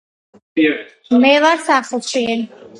[1.27, 2.27] მე ვარ სახლში.